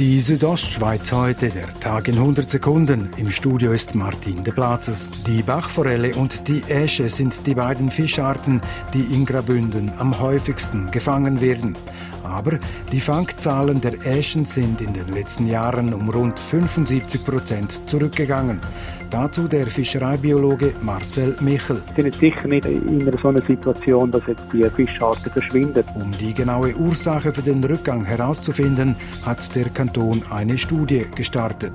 [0.00, 3.10] Die Südostschweiz heute, der Tag in 100 Sekunden.
[3.18, 5.10] Im Studio ist Martin de Platzes.
[5.26, 8.62] Die Bachforelle und die Äsche sind die beiden Fischarten,
[8.94, 11.76] die in Grabünden am häufigsten gefangen werden.
[12.30, 12.58] Aber
[12.92, 18.60] die Fangzahlen der Äschen sind in den letzten Jahren um rund 75 Prozent zurückgegangen.
[19.10, 21.82] Dazu der Fischereibiologe Marcel Michel.
[21.96, 25.84] Wir sind sicher nicht in so einer Situation, dass jetzt die Fischarten verschwinden.
[25.96, 31.72] Um die genaue Ursache für den Rückgang herauszufinden, hat der Kanton eine Studie gestartet.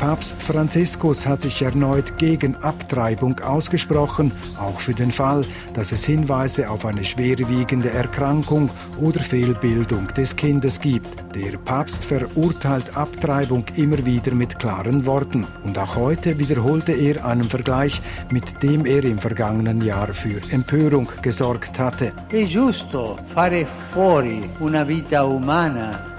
[0.00, 6.70] Papst Franziskus hat sich erneut gegen Abtreibung ausgesprochen, auch für den Fall, dass es Hinweise
[6.70, 11.06] auf eine schwerwiegende Erkrankung oder Fehlbildung des Kindes gibt.
[11.34, 15.46] Der Papst verurteilt Abtreibung immer wieder mit klaren Worten.
[15.64, 21.10] Und auch heute wiederholte er einen Vergleich, mit dem er im vergangenen Jahr für Empörung
[21.20, 22.12] gesorgt hatte.
[22.30, 26.09] È giusto fare fuori una vita umana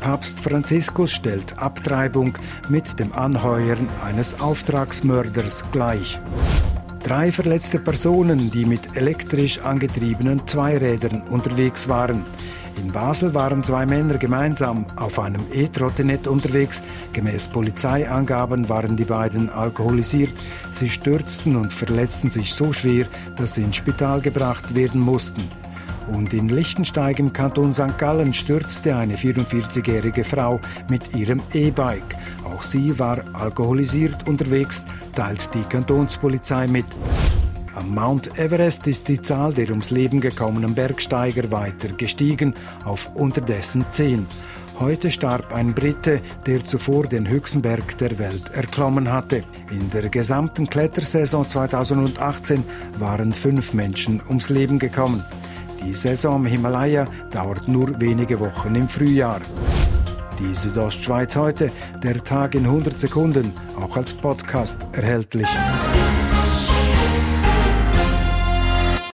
[0.00, 2.32] Papst Franziskus stellt Abtreibung
[2.68, 6.18] mit dem Anheuern eines Auftragsmörders gleich.
[7.04, 12.24] Drei verletzte Personen, die mit elektrisch angetriebenen Zweirädern unterwegs waren.
[12.82, 16.82] In Basel waren zwei Männer gemeinsam auf einem E-Trottinett unterwegs.
[17.12, 20.32] Gemäß Polizeiangaben waren die beiden alkoholisiert.
[20.72, 25.50] Sie stürzten und verletzten sich so schwer, dass sie ins Spital gebracht werden mussten.
[26.08, 27.98] Und in Lichtensteig im Kanton St.
[27.98, 32.16] Gallen stürzte eine 44-jährige Frau mit ihrem E-Bike.
[32.44, 36.86] Auch sie war alkoholisiert unterwegs, teilt die Kantonspolizei mit.
[37.74, 42.54] Am Mount Everest ist die Zahl der ums Leben gekommenen Bergsteiger weiter gestiegen
[42.84, 44.26] auf unterdessen zehn.
[44.78, 49.42] Heute starb ein Brite, der zuvor den höchsten Berg der Welt erklommen hatte.
[49.70, 52.62] In der gesamten Klettersaison 2018
[52.98, 55.24] waren fünf Menschen ums Leben gekommen.
[55.86, 59.40] Die Saison im Himalaya dauert nur wenige Wochen im Frühjahr.
[60.36, 61.70] Die Südostschweiz heute,
[62.02, 65.46] der Tag in 100 Sekunden, auch als Podcast erhältlich.